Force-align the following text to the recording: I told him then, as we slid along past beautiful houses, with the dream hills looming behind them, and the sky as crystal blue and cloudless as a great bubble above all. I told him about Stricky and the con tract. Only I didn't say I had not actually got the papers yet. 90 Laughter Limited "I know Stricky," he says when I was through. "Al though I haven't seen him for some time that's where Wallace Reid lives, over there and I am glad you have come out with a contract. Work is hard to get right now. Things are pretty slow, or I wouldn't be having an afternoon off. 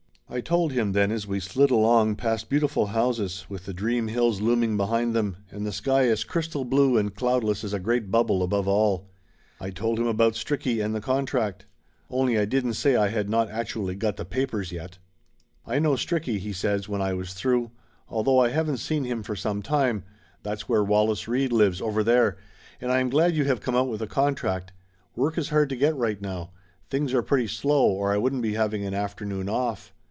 I 0.33 0.39
told 0.39 0.71
him 0.71 0.93
then, 0.93 1.11
as 1.11 1.27
we 1.27 1.41
slid 1.41 1.71
along 1.71 2.15
past 2.15 2.49
beautiful 2.49 2.85
houses, 2.85 3.45
with 3.49 3.65
the 3.65 3.73
dream 3.73 4.07
hills 4.07 4.39
looming 4.39 4.77
behind 4.77 5.13
them, 5.13 5.35
and 5.51 5.65
the 5.65 5.73
sky 5.73 6.07
as 6.07 6.23
crystal 6.23 6.63
blue 6.63 6.97
and 6.97 7.13
cloudless 7.13 7.65
as 7.65 7.73
a 7.73 7.81
great 7.81 8.09
bubble 8.09 8.41
above 8.41 8.65
all. 8.65 9.09
I 9.59 9.71
told 9.71 9.99
him 9.99 10.07
about 10.07 10.35
Stricky 10.35 10.81
and 10.81 10.95
the 10.95 11.01
con 11.01 11.25
tract. 11.25 11.65
Only 12.09 12.39
I 12.39 12.45
didn't 12.45 12.75
say 12.75 12.95
I 12.95 13.09
had 13.09 13.29
not 13.29 13.49
actually 13.49 13.93
got 13.93 14.15
the 14.15 14.23
papers 14.23 14.71
yet. 14.71 14.99
90 15.67 15.67
Laughter 15.67 15.67
Limited 15.67 15.75
"I 15.75 15.79
know 15.79 15.95
Stricky," 15.97 16.39
he 16.39 16.53
says 16.53 16.87
when 16.87 17.01
I 17.01 17.11
was 17.13 17.33
through. 17.33 17.71
"Al 18.09 18.23
though 18.23 18.39
I 18.39 18.51
haven't 18.51 18.77
seen 18.77 19.03
him 19.03 19.23
for 19.23 19.35
some 19.35 19.61
time 19.61 20.05
that's 20.43 20.69
where 20.69 20.81
Wallace 20.81 21.27
Reid 21.27 21.51
lives, 21.51 21.81
over 21.81 22.05
there 22.05 22.37
and 22.79 22.89
I 22.89 23.01
am 23.01 23.09
glad 23.09 23.35
you 23.35 23.43
have 23.43 23.59
come 23.59 23.75
out 23.75 23.89
with 23.89 24.01
a 24.01 24.07
contract. 24.07 24.71
Work 25.13 25.37
is 25.37 25.49
hard 25.49 25.67
to 25.67 25.75
get 25.75 25.93
right 25.97 26.21
now. 26.21 26.51
Things 26.89 27.13
are 27.13 27.21
pretty 27.21 27.47
slow, 27.47 27.85
or 27.85 28.13
I 28.13 28.17
wouldn't 28.17 28.41
be 28.41 28.53
having 28.53 28.85
an 28.85 28.93
afternoon 28.93 29.49
off. 29.49 29.91